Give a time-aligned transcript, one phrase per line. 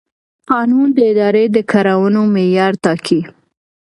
[0.49, 3.21] قانون د ادارې د کړنو معیار ټاکي.